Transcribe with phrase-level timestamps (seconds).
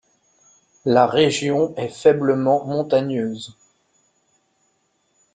[0.83, 3.55] La région est faiblement montagneuse.